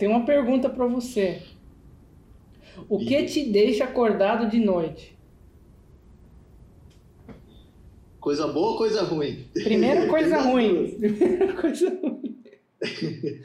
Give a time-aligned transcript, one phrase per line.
[0.00, 1.42] Tem uma pergunta para você.
[2.88, 5.14] O que te deixa acordado de noite?
[8.18, 9.46] Coisa boa ou coisa ruim?
[9.52, 10.98] Primeiro coisa ruim.
[10.98, 12.40] Primeiro coisa ruim.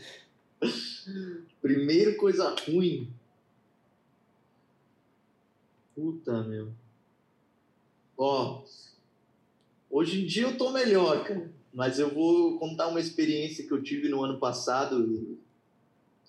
[1.62, 3.10] Primeiro coisa ruim.
[5.94, 6.70] Puta, meu.
[8.18, 8.64] Ó,
[9.92, 11.52] hoje em dia eu tô melhor, cara.
[11.74, 15.38] Mas eu vou contar uma experiência que eu tive no ano passado.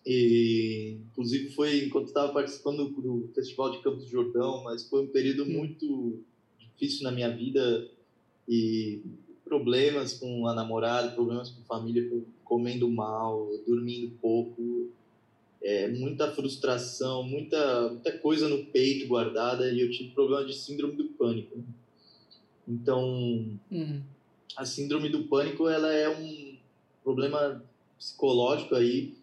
[0.07, 5.09] E, inclusive foi enquanto estava participando do Festival de Campos do Jordão, mas foi um
[5.09, 5.53] período hum.
[5.53, 6.23] muito
[6.61, 7.91] difícil na minha vida
[8.49, 9.03] e
[9.45, 12.09] problemas com a namorada, problemas com a família,
[12.45, 14.91] comendo mal, dormindo pouco,
[15.61, 20.95] é, muita frustração, muita, muita coisa no peito guardada e eu tive problema de síndrome
[20.95, 21.59] do pânico.
[22.69, 24.03] Então, hum.
[24.57, 26.57] a síndrome do pânico ela é um
[27.03, 27.65] problema
[27.99, 29.16] psicológico aí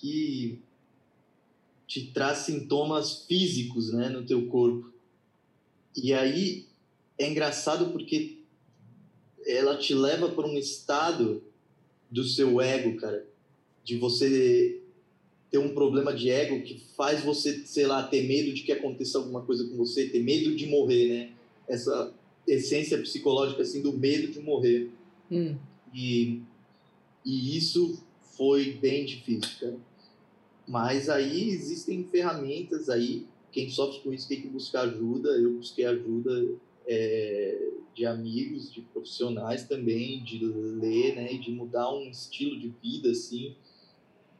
[0.00, 0.58] que
[1.86, 4.92] te traz sintomas físicos, né, no teu corpo.
[5.94, 6.66] E aí
[7.18, 8.38] é engraçado porque
[9.44, 11.42] ela te leva para um estado
[12.10, 13.26] do seu ego, cara,
[13.84, 14.80] de você
[15.50, 19.18] ter um problema de ego que faz você, sei lá, ter medo de que aconteça
[19.18, 21.32] alguma coisa com você, ter medo de morrer, né?
[21.68, 22.14] Essa
[22.46, 24.90] essência psicológica assim do medo de morrer.
[25.30, 25.56] Hum.
[25.92, 26.40] E
[27.24, 28.02] e isso
[28.36, 29.89] foi bem difícil, cara.
[30.66, 35.30] Mas aí existem ferramentas aí, quem sofre com isso tem que buscar ajuda.
[35.30, 36.54] Eu busquei ajuda
[36.86, 43.10] é, de amigos, de profissionais também, de ler, né, de mudar um estilo de vida,
[43.10, 43.56] assim.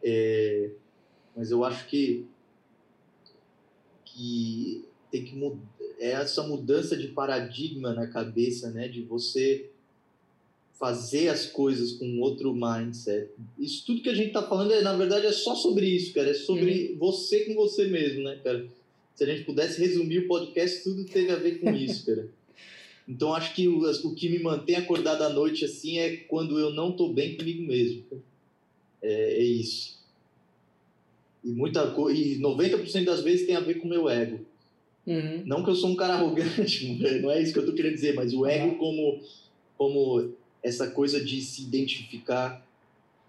[0.03, 0.71] É,
[1.37, 2.27] mas eu acho que
[4.05, 5.61] que tem que mudar
[6.01, 9.70] é essa mudança de paradigma na cabeça, né, de você
[10.81, 13.29] fazer as coisas com outro mindset.
[13.59, 16.31] Isso tudo que a gente está falando, é, na verdade, é só sobre isso, cara.
[16.31, 16.99] É sobre uhum.
[16.99, 18.67] você com você mesmo, né, cara?
[19.15, 22.27] Se a gente pudesse resumir o podcast, tudo teve a ver com isso, cara.
[23.06, 26.71] Então acho que o, o que me mantém acordado à noite assim é quando eu
[26.71, 28.03] não estou bem comigo mesmo.
[29.03, 30.00] É, é isso.
[31.44, 34.47] E muita e 90% das vezes tem a ver com o meu ego.
[35.06, 35.43] Uhum.
[35.44, 38.15] Não que eu sou um cara arrogante, não é isso que eu estou querendo dizer,
[38.15, 39.21] mas o ego como
[39.76, 40.31] como
[40.62, 42.65] essa coisa de se identificar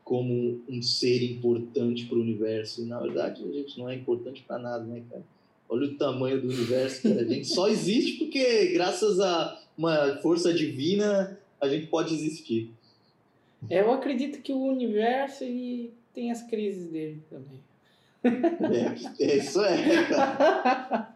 [0.04, 2.82] como um ser importante para o universo.
[2.82, 5.24] E, na verdade, a gente não é importante para nada, né, cara?
[5.70, 7.22] Olha o tamanho do universo, cara.
[7.22, 12.72] A gente só existe porque, graças a uma força divina, a gente pode existir.
[13.70, 17.62] Eu acredito que o universo ele tem as crises dele também.
[19.20, 19.76] É, isso é.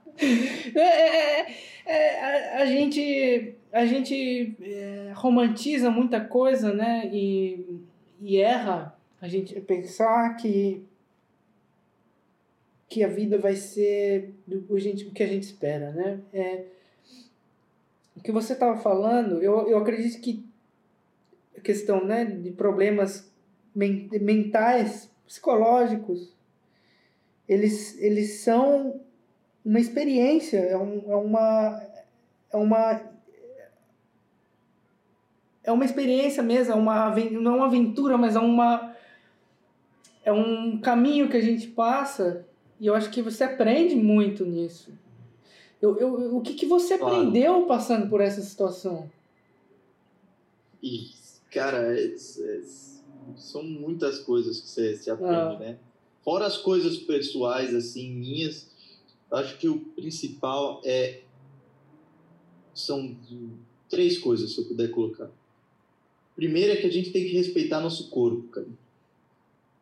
[0.73, 1.53] é, é, é,
[1.85, 7.09] é a, a, gente, a gente é, romantiza muita coisa, né?
[7.11, 7.81] E,
[8.21, 10.81] e erra a gente pensar que
[12.87, 16.21] que a vida vai ser do, gente, o que a gente espera, né?
[16.31, 16.63] É,
[18.15, 20.45] o que você estava falando, eu, eu acredito que
[21.57, 23.29] a questão né, de problemas
[23.75, 26.33] mentais, psicológicos,
[27.49, 29.01] eles, eles são
[29.65, 31.81] uma experiência, é, um, é uma
[32.53, 33.14] é uma
[35.65, 38.95] é uma experiência mesmo, é uma não é uma aventura, mas é uma
[40.23, 42.45] é um caminho que a gente passa
[42.79, 44.91] e eu acho que você aprende muito nisso.
[45.81, 47.15] Eu, eu, o que, que você claro.
[47.15, 49.09] aprendeu passando por essa situação?
[50.81, 51.09] E,
[51.51, 52.61] cara, é, é,
[53.35, 55.59] são muitas coisas que você, você aprende, ah.
[55.59, 55.79] né?
[56.23, 58.67] Fora as coisas pessoais, assim, minhas,
[59.31, 61.21] acho que o principal é.
[62.73, 63.15] São
[63.89, 65.29] três coisas, se eu puder colocar.
[66.35, 68.67] Primeiro é que a gente tem que respeitar nosso corpo, cara.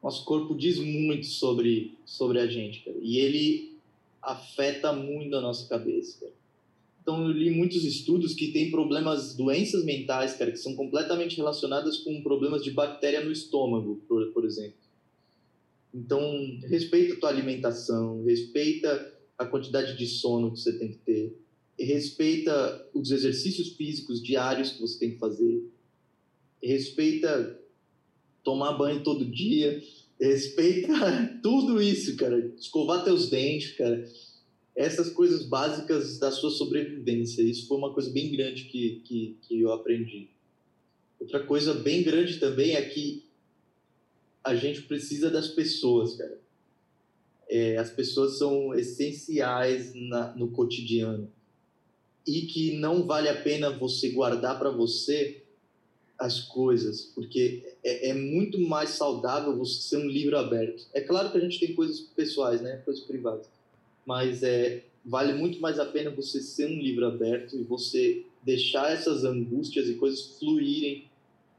[0.02, 2.98] Nosso corpo diz muito sobre, sobre a gente, cara.
[3.02, 3.74] E ele
[4.22, 6.34] afeta muito a nossa cabeça, cara.
[7.02, 11.98] Então eu li muitos estudos que tem problemas, doenças mentais, cara, que são completamente relacionadas
[11.98, 14.78] com problemas de bactéria no estômago, por, por exemplo.
[15.94, 21.38] Então, respeita a tua alimentação, respeita a quantidade de sono que você tem que ter,
[21.78, 25.62] respeita os exercícios físicos diários que você tem que fazer,
[26.64, 27.60] respeita
[28.44, 29.82] tomar banho todo dia,
[30.20, 30.94] respeita
[31.44, 32.40] tudo isso, cara.
[32.58, 34.08] Escovar teus dentes, cara.
[34.76, 37.44] Essas coisas básicas da sua sobrevivência.
[37.44, 40.30] Isso foi uma coisa bem grande que, que, que eu aprendi.
[41.20, 43.24] Outra coisa bem grande também é que
[44.44, 46.38] a gente precisa das pessoas, cara.
[47.48, 51.32] É, as pessoas são essenciais na, no cotidiano
[52.26, 55.43] e que não vale a pena você guardar para você
[56.18, 60.86] as coisas, porque é, é, muito mais saudável você ser um livro aberto.
[60.94, 63.48] É claro que a gente tem coisas pessoais, né, coisas privadas,
[64.06, 68.92] mas é vale muito mais a pena você ser um livro aberto e você deixar
[68.92, 71.06] essas angústias e coisas fluírem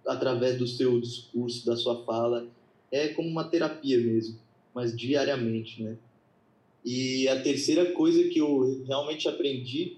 [0.07, 2.49] através do seu discurso, da sua fala
[2.91, 4.39] é como uma terapia mesmo,
[4.73, 5.97] mas diariamente, né?
[6.85, 9.97] E a terceira coisa que eu realmente aprendi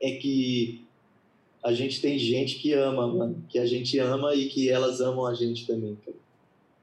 [0.00, 0.84] é que
[1.66, 5.26] a gente tem gente que ama, mano, que a gente ama e que elas amam
[5.26, 6.16] a gente também, cara.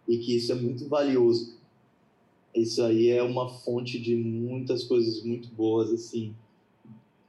[0.06, 1.58] E que isso é muito valioso.
[2.54, 6.36] Isso aí é uma fonte de muitas coisas muito boas, assim.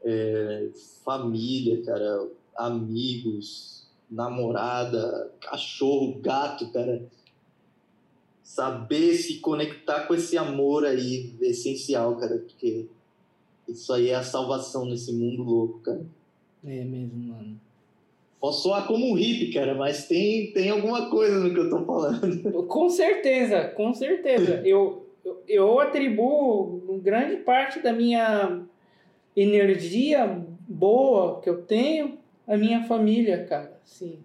[0.02, 0.68] É,
[1.04, 7.08] família, cara, amigos, namorada, cachorro, gato, cara
[8.42, 12.86] saber se conectar com esse amor aí essencial, cara, porque
[13.66, 16.04] isso aí é a salvação nesse mundo louco, cara.
[16.66, 17.60] É mesmo, mano.
[18.40, 21.84] Posso soar como um hippie, cara, mas tem, tem alguma coisa no que eu tô
[21.84, 22.52] falando.
[22.68, 24.60] Com certeza, com certeza.
[24.64, 25.06] eu,
[25.48, 28.60] eu, atribuo grande parte da minha
[29.34, 33.80] energia boa que eu tenho à minha família, cara.
[33.84, 34.18] Sim.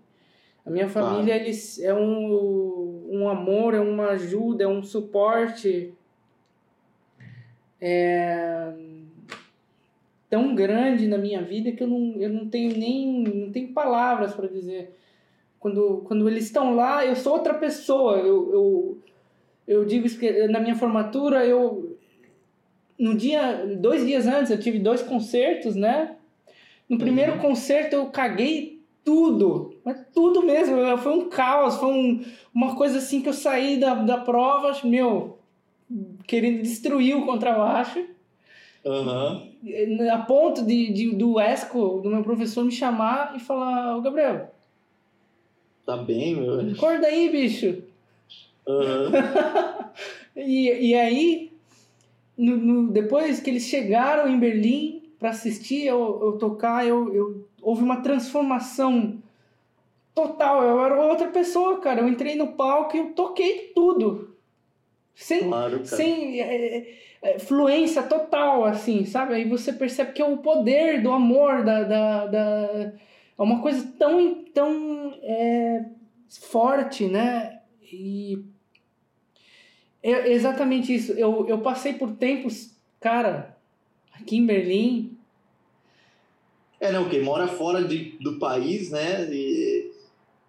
[0.65, 5.93] A minha família, eles é um, um amor, é uma ajuda, é um suporte
[7.81, 8.73] é,
[10.29, 14.33] tão grande na minha vida que eu não, eu não tenho nem não tenho palavras
[14.33, 14.95] para dizer.
[15.59, 18.17] Quando, quando eles estão lá, eu sou outra pessoa.
[18.17, 18.97] Eu, eu,
[19.67, 21.97] eu digo que na minha formatura, eu
[22.97, 26.15] no dia, dois dias antes, eu tive dois concertos, né?
[26.87, 27.39] No primeiro uhum.
[27.39, 30.75] concerto eu caguei tudo, mas tudo mesmo.
[30.97, 35.39] Foi um caos, foi um, uma coisa assim que eu saí da, da prova, meu,
[36.27, 38.05] querendo destruir o contrabaixo.
[38.85, 40.11] Uhum.
[40.11, 44.51] A ponto de, de, do ESCO, do meu professor, me chamar e falar: Ô Gabriel,
[45.85, 46.71] tá bem, meu?
[46.71, 47.83] Acorda aí, bicho.
[48.65, 49.11] Uhum.
[50.35, 51.51] e, e aí,
[52.37, 57.45] no, no, depois que eles chegaram em Berlim para assistir eu, eu tocar, eu, eu
[57.61, 59.17] houve uma transformação
[60.15, 60.63] total.
[60.63, 62.01] Eu era outra pessoa, cara.
[62.01, 64.28] Eu entrei no palco e eu toquei tudo.
[65.15, 66.87] Sem, claro, sem é,
[67.21, 69.33] é, fluência total, assim, sabe?
[69.33, 72.93] Aí você percebe que é o poder do amor, da, da, da
[73.37, 75.85] é uma coisa tão, tão é,
[76.27, 77.59] forte, né?
[77.81, 78.43] E
[80.01, 81.11] é exatamente isso.
[81.13, 83.57] Eu, eu passei por tempos, cara,
[84.13, 85.19] aqui em Berlim,
[86.79, 89.27] é, não, quem mora fora de, do país, né?
[89.31, 89.91] E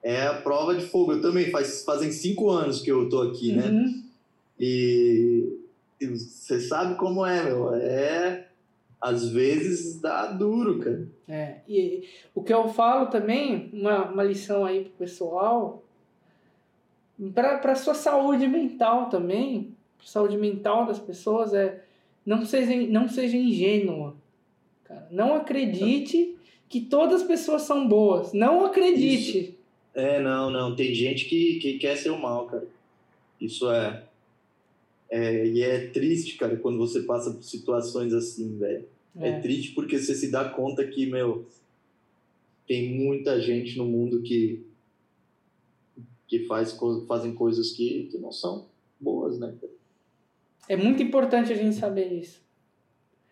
[0.02, 1.12] é a prova de fogo.
[1.12, 3.66] Eu também, faz, fazem cinco anos que eu tô aqui, né?
[3.66, 3.84] Uhum.
[3.86, 4.09] E,
[4.60, 7.74] e você sabe como é, meu.
[7.74, 8.46] É.
[9.00, 11.08] Às vezes dá duro, cara.
[11.26, 15.82] É, e o que eu falo também, uma, uma lição aí pro pessoal,
[17.34, 19.74] para sua saúde mental também,
[20.04, 21.82] saúde mental das pessoas, é
[22.26, 24.14] não seja, não seja ingênua
[24.90, 25.06] cara.
[25.10, 26.36] Não acredite
[26.68, 28.32] que todas as pessoas são boas.
[28.32, 29.38] Não acredite.
[29.38, 29.54] Isso.
[29.94, 30.74] É, não, não.
[30.74, 32.66] Tem gente que, que quer ser o mal, cara.
[33.40, 34.02] Isso é,
[35.10, 35.46] é.
[35.46, 38.86] E é triste, cara, quando você passa por situações assim, velho.
[39.18, 39.30] É.
[39.30, 41.44] é triste porque você se dá conta que, meu,
[42.66, 44.64] tem muita gente no mundo que
[46.28, 48.68] que faz, fazem coisas que, que não são
[49.00, 49.52] boas, né?
[50.68, 52.40] É muito importante a gente saber isso.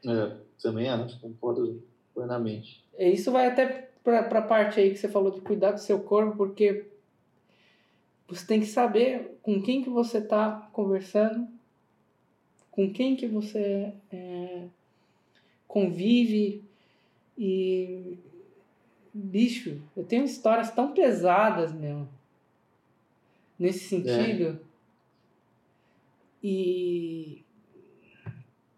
[0.05, 0.37] É.
[0.61, 1.81] Também acho, concordo
[2.13, 2.85] plenamente.
[2.97, 6.01] É, isso vai até para a parte aí que você falou de cuidar do seu
[6.01, 6.89] corpo, porque
[8.27, 11.47] você tem que saber com quem que você está conversando,
[12.79, 14.69] com quem que você é,
[15.67, 16.63] convive
[17.37, 18.17] e
[19.13, 22.07] bicho, eu tenho histórias tão pesadas, meu,
[23.59, 24.61] nesse sentido.
[24.63, 24.69] É.
[26.41, 27.43] E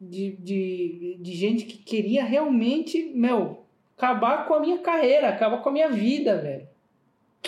[0.01, 3.67] de, de, de gente que queria realmente, meu,
[3.99, 6.67] acabar com a minha carreira, acabar com a minha vida, velho.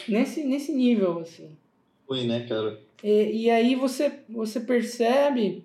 [0.07, 1.57] Nesse, nesse nível, assim.
[2.07, 2.79] Foi, né, cara?
[3.03, 5.65] E, e aí você, você percebe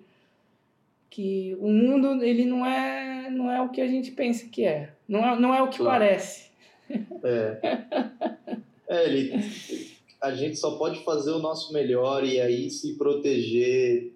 [1.10, 4.92] que o mundo ele não é, não é o que a gente pensa que é.
[5.08, 6.00] Não é, não é o que Claro.
[6.00, 6.50] parece.
[7.22, 7.58] É.
[8.90, 9.32] É, ele,
[10.18, 14.14] a gente só pode fazer o nosso melhor e aí se proteger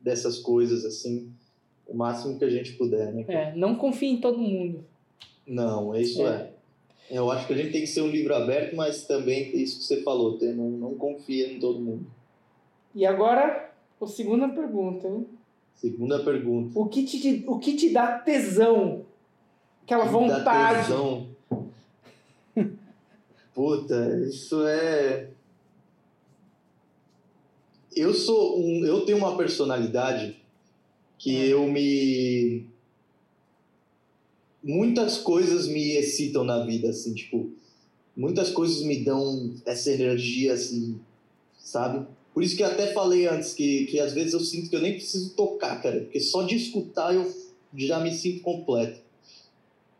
[0.00, 1.32] dessas coisas, assim,
[1.88, 3.24] o máximo que a gente puder, né?
[3.26, 4.84] É, não confie em todo mundo.
[5.44, 6.50] Não, isso é.
[7.10, 9.84] Eu acho que a gente tem que ser um livro aberto, mas também isso que
[9.84, 12.06] você falou, não, não confia em todo mundo.
[12.94, 15.26] E agora, a segunda pergunta, hein?
[15.74, 16.78] Segunda pergunta.
[16.78, 19.04] O que te, o que te dá tesão?
[19.82, 20.86] Aquela dá vontade.
[20.86, 21.28] tesão.
[23.54, 25.30] Puta, isso é.
[27.94, 28.84] Eu sou um.
[28.86, 30.36] Eu tenho uma personalidade
[31.18, 31.42] que Hum.
[31.44, 32.66] eu me.
[34.62, 37.50] Muitas coisas me excitam na vida, assim, tipo.
[38.16, 41.00] Muitas coisas me dão essa energia, assim,
[41.58, 42.06] sabe?
[42.32, 44.80] Por isso que eu até falei antes que, que às vezes eu sinto que eu
[44.80, 47.30] nem preciso tocar, cara, porque só de escutar eu
[47.74, 49.00] já me sinto completo.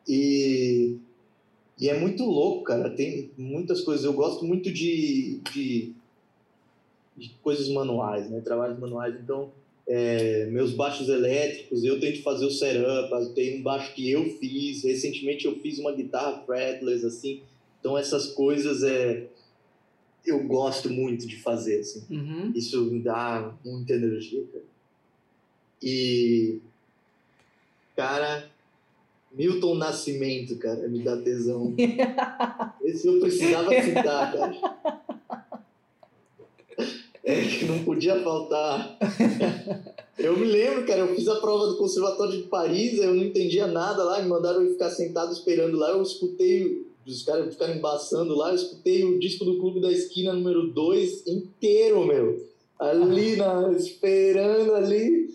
[0.08, 0.96] E,
[1.78, 2.90] e é muito louco, cara.
[2.90, 4.04] Tem muitas coisas.
[4.04, 5.92] Eu gosto muito de, de,
[7.16, 8.40] de coisas manuais, né?
[8.40, 9.14] Trabalhos manuais.
[9.20, 9.50] Então,
[9.86, 13.34] é, meus baixos elétricos, eu tento fazer o setup.
[13.34, 14.84] Tem um baixo que eu fiz.
[14.84, 17.40] Recentemente eu fiz uma guitarra fretless, assim.
[17.80, 19.26] Então, essas coisas é,
[20.24, 22.04] eu gosto muito de fazer, assim.
[22.10, 22.52] Uhum.
[22.54, 24.64] Isso me dá muita energia, cara.
[25.82, 26.60] E.
[27.96, 28.50] Cara,
[29.32, 31.74] Milton Nascimento, cara, me dá tesão.
[32.82, 35.02] Esse eu precisava citar, cara.
[37.24, 38.98] É que não podia faltar.
[40.18, 43.66] Eu me lembro, cara, eu fiz a prova do Conservatório de Paris, eu não entendia
[43.66, 48.34] nada lá, me mandaram eu ficar sentado esperando lá, eu escutei os caras ficaram embaçando
[48.36, 52.46] lá, eu escutei o disco do Clube da Esquina número 2 inteiro, meu.
[52.78, 55.26] Ali, na, esperando ali.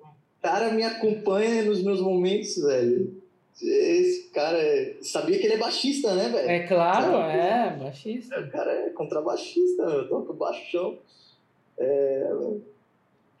[0.00, 3.20] O cara me acompanha nos meus momentos, velho.
[3.62, 4.96] Esse cara é...
[5.02, 6.48] Sabia que ele é baixista, né, velho?
[6.48, 7.32] É claro, Sabe?
[7.38, 8.40] é, baixista.
[8.40, 10.08] O cara é contrabaixista, meu.
[10.08, 10.98] Toca baixão.
[11.78, 12.30] É...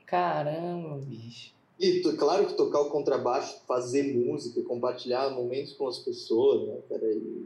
[0.06, 1.52] Caramba, bicho.
[1.78, 6.76] E to- claro que tocar o contrabaixo, fazer música, compartilhar momentos com as pessoas, né,
[6.88, 7.10] cara?
[7.10, 7.44] E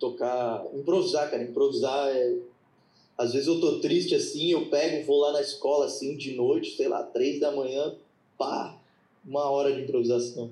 [0.00, 2.38] tocar, improvisar, cara, improvisar é...
[3.16, 6.74] Às vezes eu tô triste assim, eu pego, vou lá na escola assim, de noite,
[6.74, 7.94] sei lá, três da manhã,
[8.38, 8.80] pá,
[9.22, 10.50] uma hora de improvisação.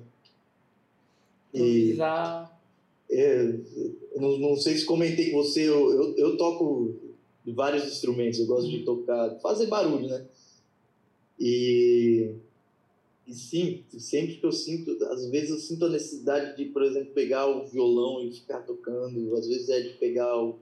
[1.51, 2.61] E Improvisar.
[3.09, 3.55] é,
[4.13, 6.95] eu não, não sei se comentei com você, eu, eu, eu toco
[7.47, 10.25] vários instrumentos, eu gosto de tocar, fazer barulho, né?
[11.39, 12.35] E,
[13.29, 17.13] e sim, sempre que eu sinto, às vezes eu sinto a necessidade de, por exemplo,
[17.13, 20.57] pegar o violão e ficar tocando, às vezes é de pegar o,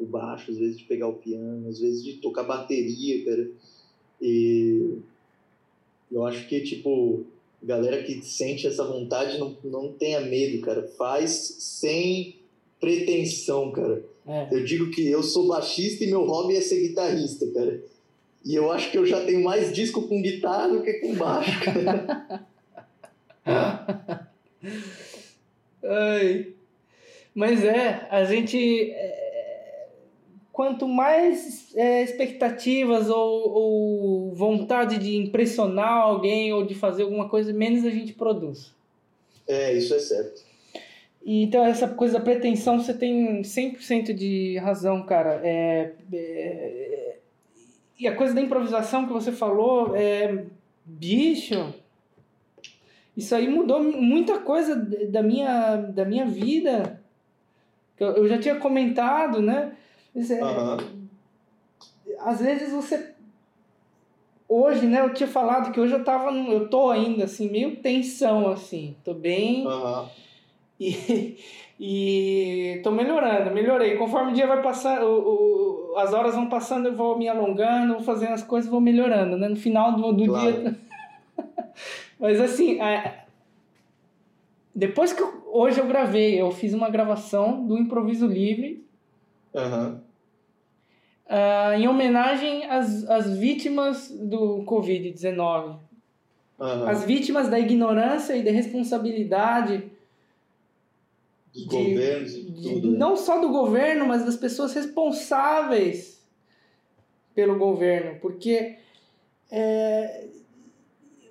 [0.00, 3.50] o baixo, às vezes de pegar o piano, às vezes de tocar bateria, cara.
[4.22, 4.96] E
[6.10, 7.26] eu acho que, tipo,
[7.62, 10.88] galera que sente essa vontade não, não tenha medo, cara.
[10.96, 12.36] Faz sem
[12.80, 14.02] pretensão, cara.
[14.26, 14.48] É.
[14.50, 17.84] Eu digo que eu sou baixista e meu hobby é ser guitarrista, cara.
[18.46, 21.60] E eu acho que eu já tenho mais disco com guitarra do que com baixo,
[21.64, 22.46] cara.
[25.82, 26.54] Ai.
[27.34, 28.92] Mas é, a gente.
[28.92, 29.88] é,
[30.52, 37.52] quanto mais é, expectativas ou, ou vontade de impressionar alguém ou de fazer alguma coisa,
[37.52, 38.72] menos a gente produz.
[39.48, 40.40] É, isso é certo.
[41.24, 45.40] E, então, essa coisa da pretensão, você tem 100% de razão, cara.
[45.42, 47.05] É, é,
[47.98, 50.44] e a coisa da improvisação que você falou, é,
[50.84, 51.72] bicho,
[53.16, 57.00] isso aí mudou muita coisa da minha, da minha vida.
[57.98, 59.72] Eu, já tinha comentado, né?
[60.14, 60.78] Mas, é, Aham.
[62.20, 63.14] Às vezes você.
[64.48, 65.00] Hoje, né?
[65.00, 66.30] Eu tinha falado que hoje eu tava.
[66.30, 68.94] Eu tô ainda, assim, meio tensão, assim.
[69.04, 69.66] Tô bem.
[69.66, 70.08] Aham.
[70.78, 71.36] E,
[71.80, 73.96] e tô melhorando, melhorei.
[73.96, 77.94] Conforme o dia vai passando, o, o- as horas vão passando, eu vou me alongando,
[77.94, 79.48] vou fazendo as coisas, vou melhorando, né?
[79.48, 80.52] No final do, do Claro.
[80.52, 80.76] dia.
[82.20, 83.24] Mas assim, é,
[84.74, 88.84] depois que eu- hoje eu gravei, eu fiz uma gravação do Improviso Livre
[89.54, 90.00] Aham.
[91.28, 95.76] ah, em homenagem às, às vítimas do Covid-19.
[96.58, 96.88] Aham.
[96.88, 99.90] As vítimas da ignorância e da responsabilidade
[101.64, 102.90] de- governos e tudo.
[102.92, 102.98] né?
[102.98, 106.22] não só do governo, mas das pessoas responsáveis
[107.34, 108.76] pelo governo, porque
[109.50, 110.24] é,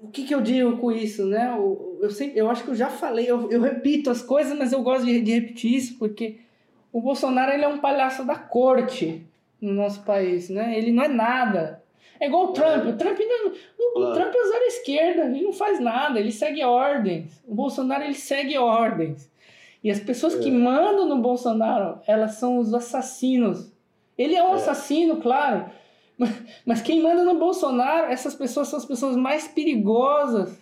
[0.01, 1.53] o que, que eu digo com isso, né?
[1.57, 4.71] Eu, eu, sempre, eu acho que eu já falei, eu, eu repito as coisas, mas
[4.71, 6.37] eu gosto de, de repetir isso porque
[6.93, 9.25] o Bolsonaro ele é um palhaço da corte
[9.59, 10.77] no nosso país, né?
[10.77, 11.83] Ele não é nada.
[12.19, 12.85] É igual o Trump.
[12.85, 17.41] O Trump, não, o, Trump é zero esquerda, ele não faz nada, ele segue ordens.
[17.47, 19.29] O Bolsonaro ele segue ordens.
[19.85, 20.39] E as pessoas é.
[20.39, 23.71] que mandam no Bolsonaro, elas são os assassinos.
[24.17, 24.55] Ele é um é.
[24.55, 25.69] assassino, claro.
[26.17, 26.31] Mas,
[26.65, 30.57] mas quem manda no Bolsonaro, essas pessoas são as pessoas mais perigosas.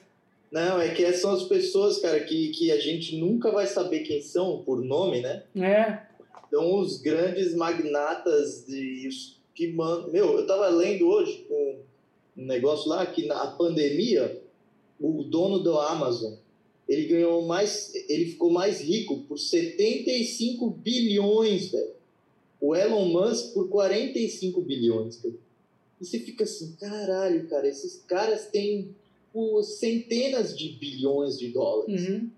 [0.51, 4.21] Não, é que são as pessoas, cara, que, que a gente nunca vai saber quem
[4.21, 5.43] são por nome, né?
[5.55, 5.99] É.
[6.45, 9.07] Então, os grandes magnatas de,
[9.55, 10.11] que mandam.
[10.11, 14.43] Meu, eu tava lendo hoje um negócio lá que na pandemia,
[14.99, 16.33] o dono do Amazon
[16.87, 21.93] ele ganhou mais, ele ficou mais rico por 75 bilhões, velho.
[22.59, 25.21] O Elon Musk por 45 bilhões.
[25.23, 28.95] E você fica assim, caralho, cara, esses caras têm
[29.31, 32.07] por centenas de bilhões de dólares.
[32.07, 32.29] Uhum.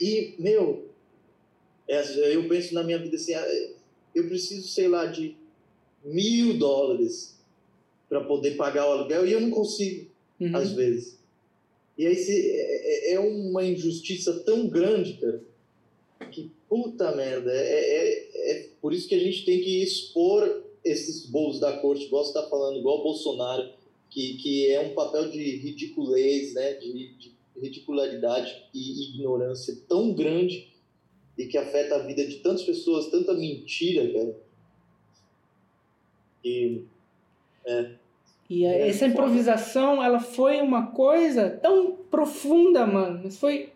[0.00, 0.88] E, meu,
[1.86, 3.74] é, eu penso na minha vida assim, ah,
[4.14, 5.36] eu preciso, sei lá, de
[6.04, 7.38] mil dólares
[8.08, 10.56] para poder pagar o aluguel e eu não consigo, uhum.
[10.56, 11.18] às vezes.
[11.96, 15.42] E aí se, é, é, é uma injustiça tão grande, cara,
[16.30, 17.52] que puta merda.
[17.52, 22.04] É, é, é por isso que a gente tem que expor esses bolos da corte,
[22.04, 23.70] igual você está falando, igual o Bolsonaro,
[24.10, 30.72] que, que é um papel de ridiculez, né, de, de ridicularidade e ignorância tão grande
[31.38, 34.36] e que afeta a vida de tantas pessoas, tanta mentira, cara.
[36.44, 36.82] E,
[37.64, 37.94] é,
[38.48, 43.20] e é, essa improvisação, ela foi uma coisa tão profunda, mano.
[43.24, 43.72] Mas foi.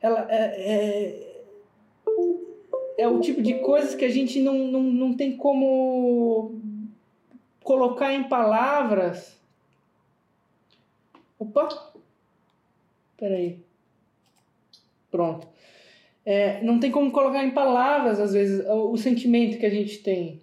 [0.00, 1.42] Ela é, é,
[2.98, 6.54] é o tipo de coisas que a gente não, não, não tem como
[7.62, 9.38] colocar em palavras.
[11.38, 11.92] Opa!
[13.16, 13.60] Peraí.
[15.10, 15.46] Pronto.
[16.24, 19.98] É, não tem como colocar em palavras, às vezes, o, o sentimento que a gente
[19.98, 20.40] tem.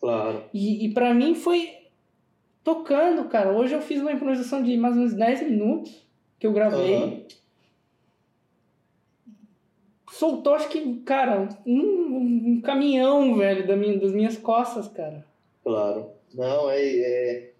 [0.00, 0.44] Claro.
[0.52, 1.85] E, e para mim foi
[2.66, 3.52] tocando, cara.
[3.52, 6.04] Hoje eu fiz uma improvisação de mais ou menos 10 minutos
[6.36, 6.96] que eu gravei.
[6.96, 7.24] Uhum.
[10.10, 15.24] Soltou, acho que, cara, um, um caminhão, velho, da minha, das minhas costas, cara.
[15.62, 16.08] Claro.
[16.34, 17.52] Não, é, é,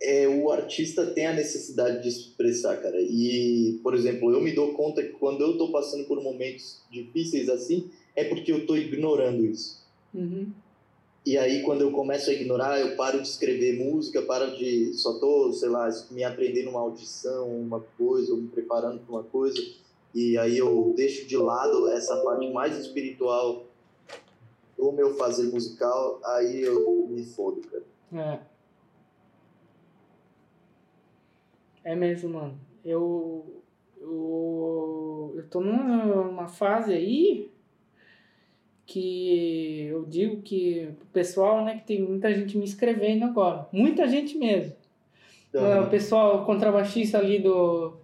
[0.00, 3.00] é, O artista tem a necessidade de expressar, cara.
[3.00, 7.48] E, por exemplo, eu me dou conta que quando eu tô passando por momentos difíceis
[7.48, 9.84] assim, é porque eu tô ignorando isso.
[10.14, 10.52] Uhum.
[11.26, 14.94] E aí, quando eu começo a ignorar, eu paro de escrever música, paro de.
[14.94, 19.24] Só tô, sei lá, me aprendendo uma audição, uma coisa, ou me preparando para uma
[19.24, 19.60] coisa.
[20.14, 23.64] E aí eu deixo de lado essa parte mais espiritual
[24.78, 27.82] do meu fazer musical, aí eu me fodo, cara.
[31.82, 31.90] É.
[31.90, 32.56] É mesmo, mano.
[32.84, 33.64] Eu.
[33.98, 37.50] Eu, eu tô numa fase aí
[38.86, 44.06] que eu digo que o pessoal, né, que tem muita gente me escrevendo agora, muita
[44.06, 44.74] gente mesmo.
[45.52, 45.82] Uhum.
[45.82, 47.94] O pessoal contrabaixista ali do,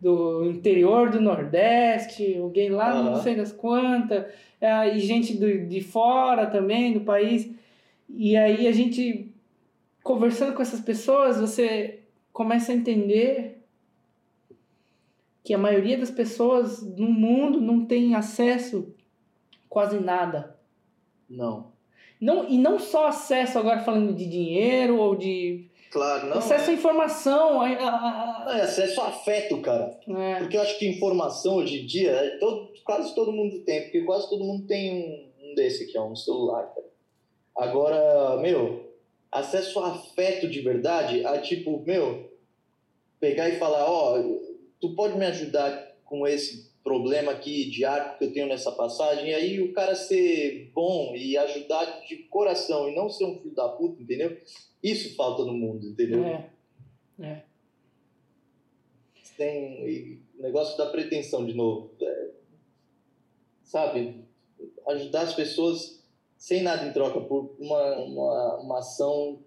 [0.00, 3.04] do interior do Nordeste, alguém lá uhum.
[3.04, 4.26] não sei das quantas,
[4.60, 7.50] é, e gente do, de fora também do país.
[8.08, 9.32] E aí a gente
[10.02, 12.00] conversando com essas pessoas, você
[12.32, 13.62] começa a entender
[15.42, 18.94] que a maioria das pessoas no mundo não tem acesso
[19.76, 20.56] quase nada.
[21.28, 21.70] Não.
[22.18, 22.48] não.
[22.48, 25.68] E não só acesso, agora falando de dinheiro ou de.
[25.90, 26.38] Claro, não.
[26.38, 27.60] Acesso à informação.
[27.60, 28.46] A.
[28.56, 30.00] É, acesso a afeto, cara.
[30.08, 30.38] É.
[30.38, 34.00] Porque eu acho que informação hoje em dia, é todo, quase todo mundo tem, porque
[34.04, 36.86] quase todo mundo tem um, um desse aqui, ó, um celular, cara.
[37.54, 38.94] Agora, meu,
[39.30, 42.32] acesso a afeto de verdade, a tipo, meu,
[43.20, 48.16] pegar e falar, ó, oh, tu pode me ajudar com esse problema aqui de arco
[48.16, 52.88] que eu tenho nessa passagem, e aí o cara ser bom e ajudar de coração
[52.88, 54.40] e não ser um filho da puta, entendeu?
[54.80, 56.24] Isso falta no mundo, entendeu?
[56.24, 56.48] É.
[57.18, 57.42] É.
[59.36, 61.90] Tem negócio da pretensão de novo.
[62.00, 62.30] É,
[63.64, 64.24] sabe?
[64.86, 66.04] Ajudar as pessoas
[66.38, 69.40] sem nada em troca por uma, uma, uma ação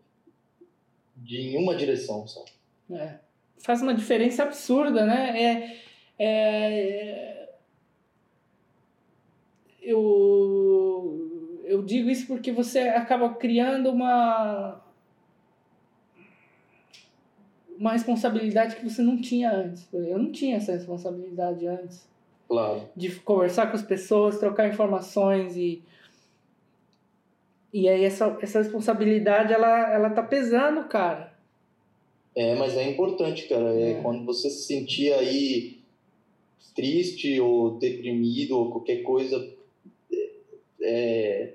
[1.15, 2.43] de em uma direção só.
[2.91, 3.19] É.
[3.59, 5.41] Faz uma diferença absurda, né?
[5.41, 5.88] É,
[6.19, 7.49] é,
[9.81, 14.83] eu, eu digo isso porque você acaba criando uma
[17.77, 19.87] uma responsabilidade que você não tinha antes.
[19.93, 22.05] Eu não tinha essa responsabilidade antes.
[22.49, 22.89] Claro.
[22.93, 25.81] De conversar com as pessoas, trocar informações e
[27.71, 31.31] e aí essa, essa responsabilidade ela ela tá pesando, cara.
[32.35, 33.73] É, mas é importante, cara.
[33.73, 34.01] É, É.
[34.01, 35.78] quando você se sentir aí
[36.75, 39.53] triste ou deprimido ou qualquer coisa,
[40.81, 41.53] é,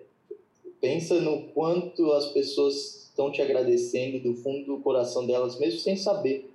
[0.80, 5.96] pensa no quanto as pessoas estão te agradecendo do fundo do coração delas, mesmo sem
[5.96, 6.50] saber,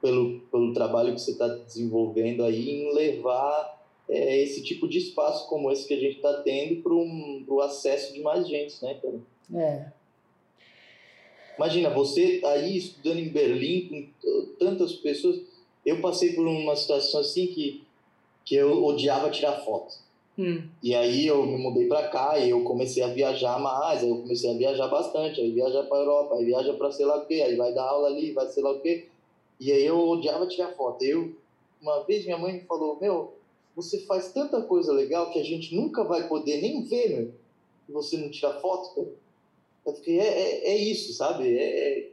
[0.00, 5.48] pelo, pelo trabalho que você está desenvolvendo aí em levar é, esse tipo de espaço
[5.48, 9.20] como esse que a gente está tendo para o acesso de mais gente, né, cara?
[9.54, 9.92] É.
[11.56, 15.40] Imagina, você aí estudando em Berlim com tantas pessoas.
[15.84, 17.82] Eu passei por uma situação assim que,
[18.44, 19.94] que eu odiava tirar foto.
[20.38, 20.62] Hum.
[20.82, 24.18] E aí eu me mudei pra cá e eu comecei a viajar mais, aí eu
[24.22, 27.42] comecei a viajar bastante, aí viaja pra Europa, aí viaja pra sei lá o quê,
[27.42, 29.08] aí vai dar aula ali, vai sei lá o quê.
[29.60, 31.02] E aí eu odiava tirar foto.
[31.04, 31.34] Eu,
[31.80, 33.34] uma vez minha mãe me falou, meu,
[33.76, 37.32] você faz tanta coisa legal que a gente nunca vai poder nem ver, meu,
[37.86, 39.08] que você não tira foto, cara.
[39.84, 41.56] Eu fiquei, é, é, é isso, sabe?
[41.56, 42.11] É, é-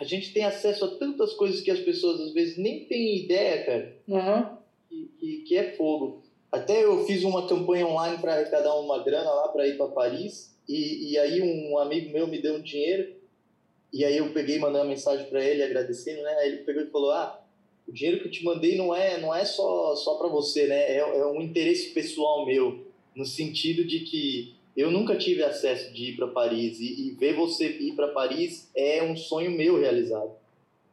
[0.00, 3.64] a gente tem acesso a tantas coisas que as pessoas às vezes nem têm ideia,
[3.64, 4.58] cara Aham.
[4.88, 6.22] que, que, que é fogo.
[6.50, 10.56] Até eu fiz uma campanha online para arrecadar uma grana lá para ir para Paris
[10.68, 13.16] e, e aí um amigo meu me deu um dinheiro
[13.92, 16.34] e aí eu peguei e mandei uma mensagem para ele agradecendo, né?
[16.40, 17.42] Aí ele pegou e falou: "Ah,
[17.86, 20.92] o dinheiro que eu te mandei não é não é só só para você, né?
[20.92, 26.10] É, é um interesse pessoal meu no sentido de que eu nunca tive acesso de
[26.10, 30.30] ir para Paris e, e ver você ir para Paris é um sonho meu realizado.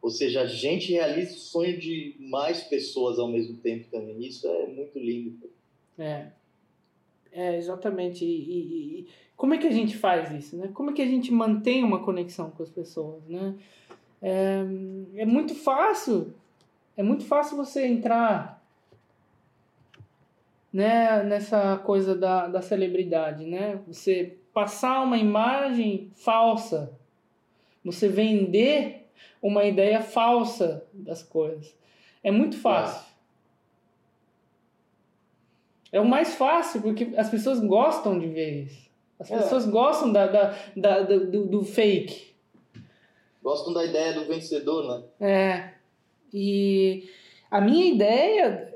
[0.01, 4.25] Ou seja, a gente realiza o sonho de mais pessoas ao mesmo tempo também.
[4.25, 5.49] Isso é muito lindo.
[5.99, 6.27] É.
[7.31, 8.25] É, exatamente.
[8.25, 10.69] E, e- como é que a gente faz isso, né?
[10.73, 13.53] Como é que a gente mantém uma conexão com as pessoas, né?
[14.21, 14.63] É,
[15.17, 16.33] é muito fácil.
[16.97, 18.54] É muito fácil você entrar
[20.75, 23.79] né, nessa coisa da, da celebridade, né?
[23.87, 26.91] Você passar uma imagem falsa.
[27.85, 29.07] Você vender
[29.41, 31.73] uma ideia falsa das coisas.
[32.21, 33.05] É muito fácil.
[35.93, 38.89] É o mais fácil, porque as pessoas gostam de ver isso.
[39.17, 39.37] As É.
[39.37, 42.33] pessoas gostam da, da, da- do, do- do fake.
[43.41, 45.25] Gostam da ideia do vencedor, né?
[45.25, 45.69] É.
[46.33, 47.07] E
[47.49, 48.73] a minha ideia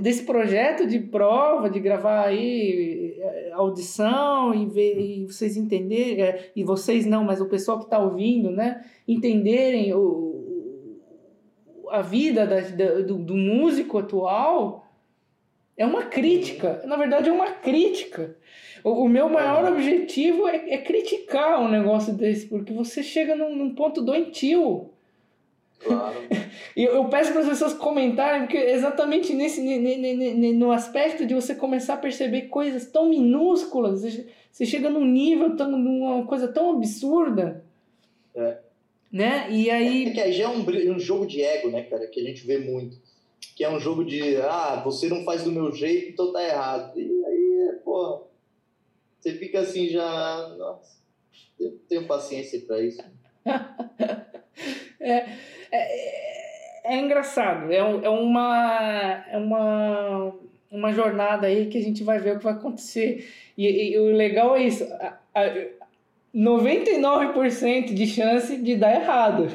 [0.00, 6.50] desse projeto de prova, de gravar aí eh, audição e ver e vocês entenderem, eh,
[6.56, 8.84] e vocês não, mas o pessoal que está ouvindo, né?
[9.06, 14.86] Entenderem o, o- a vida da, da- do, do músico atual
[15.76, 16.82] é uma crítica.
[16.86, 18.36] Na verdade, é uma crítica.
[18.84, 23.54] O, o meu maior objetivo é, é criticar um negócio desse, porque você chega num,
[23.56, 24.90] num ponto doentio.
[25.80, 26.16] Claro.
[26.76, 30.34] E eu, eu peço para as pessoas comentarem, porque é exatamente nesse ne- ne- ne-
[30.34, 34.02] ne- no aspecto de você começar a perceber coisas tão minúsculas,
[34.52, 37.64] você- chega num nível, tão, numa coisa tão absurda.
[38.34, 38.58] É.
[39.10, 39.48] Né?
[39.50, 40.12] E É aí.
[40.12, 40.64] que aí já é um,
[40.94, 42.06] um jogo de ego, né, cara?
[42.06, 42.96] Que a gente vê muito.
[43.56, 46.98] Que é um jogo de, ah, você não faz do meu jeito, então tá errado.
[46.98, 48.22] E aí, porra,
[49.18, 50.98] você fica assim já, nossa,
[51.58, 53.02] eu tenho paciência pra isso.
[55.00, 55.24] É,
[55.72, 60.34] é, é engraçado, é, um- é, uma, é uma,
[60.70, 63.28] uma jornada aí que a gente vai ver o que vai acontecer.
[63.56, 65.42] E, e o legal é isso: a, a,
[66.34, 69.48] 99% de chance de dar errado.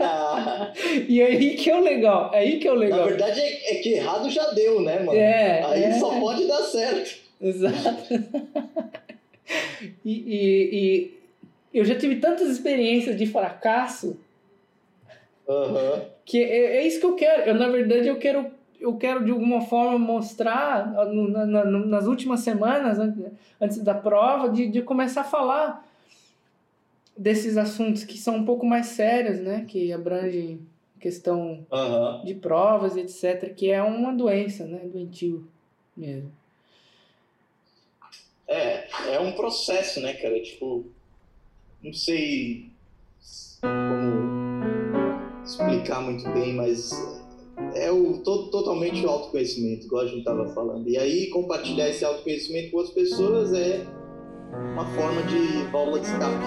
[0.00, 0.72] Ah,
[1.08, 3.06] E aí que é o legal, é aí que é o na legal.
[3.06, 5.18] verdade é, é que errado já deu, né, mano?
[5.18, 5.92] É, aí é.
[5.98, 7.16] só pode dar certo.
[7.40, 8.04] Exato.
[10.04, 10.68] E, e,
[11.72, 14.18] e eu já tive tantas experiências de fracasso
[15.48, 16.02] Aham.
[16.24, 17.42] que é, é isso que eu quero.
[17.42, 22.40] Eu, na verdade, eu quero, eu quero de alguma forma mostrar na- na- nas últimas
[22.40, 25.86] semanas, an- antes da prova, de, de começar a falar
[27.16, 29.64] desses assuntos que são um pouco mais sérios, né?
[29.66, 30.60] Que abrangem
[31.00, 32.22] questão Aham.
[32.24, 34.80] de provas, etc., que é uma doença, né?
[34.84, 35.46] Doentio
[35.96, 36.30] mesmo.
[38.46, 40.40] É, é um processo, né, cara?
[40.42, 40.86] Tipo,
[41.82, 42.70] não sei
[43.60, 44.37] como
[45.62, 46.90] explicar muito bem, mas
[47.74, 50.88] é o to- totalmente o autoconhecimento, igual a gente tava falando.
[50.88, 53.84] E aí compartilhar esse autoconhecimento com as pessoas é
[54.72, 56.44] uma forma de válvula de escape.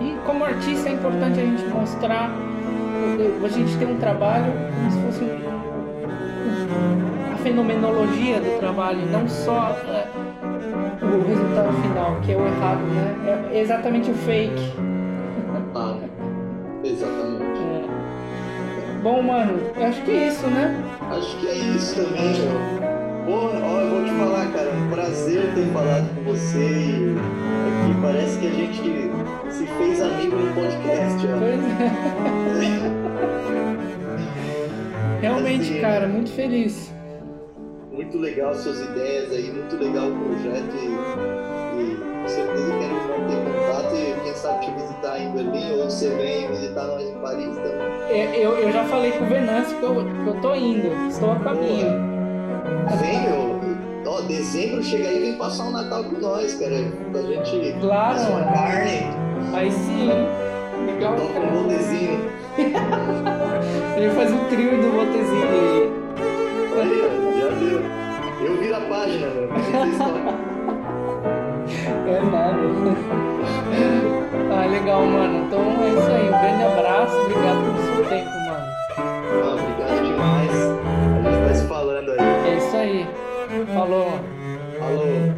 [0.00, 2.30] E como artista é importante a gente mostrar,
[3.44, 5.30] a gente tem um trabalho como se fosse
[7.32, 10.08] a fenomenologia do trabalho, não só é,
[11.04, 13.50] o resultado final, que é o errado, né?
[13.52, 14.93] É exatamente o fake.
[19.04, 20.82] Bom, mano, eu acho que é isso, né?
[21.10, 22.32] Acho que é isso também.
[23.26, 27.14] Pô, ó, eu vou te falar, cara, um prazer ter falado com você e
[27.68, 28.80] aqui parece que a gente
[29.50, 31.26] se fez amigo no podcast.
[31.26, 31.38] Ó.
[31.38, 31.90] Pois é.
[35.20, 36.90] Realmente, Assim, cara, muito feliz.
[37.92, 40.86] Muito legal suas ideias aí, muito legal o projeto e,
[41.82, 42.83] e com certeza quero
[44.44, 47.88] sabe te visitar em Berlim ou você vem visitar nós em Paris também.
[48.10, 51.32] É, Eu, eu já falei com o Venâncio que eu, que eu tô indo, estou
[51.32, 51.86] a caminho.
[53.00, 53.54] Vem, meu.
[54.06, 56.76] Ó, dezembro chega aí e vem passar o Natal com nós, cara.
[57.10, 59.00] Pra gente Claro, fazer uma carne,
[59.54, 60.10] Aí sim,
[60.84, 62.30] legal, toca um botezinho.
[63.96, 65.92] Ele faz o trio do botezinho dele.
[66.82, 67.80] Aí, ó, já deu.
[68.46, 69.26] Eu viro a página,
[69.98, 70.34] tocam.
[72.06, 73.33] É nada.
[74.50, 75.46] Ah, legal, mano.
[75.46, 76.28] Então é isso aí.
[76.28, 77.16] Um grande abraço.
[77.16, 78.66] Obrigado pelo seu tempo, mano.
[78.96, 80.50] Ah, obrigado demais.
[81.26, 82.18] A gente vai se falando aí.
[82.18, 83.08] É isso aí.
[83.74, 84.24] Falou, mano.
[84.78, 85.33] Falou.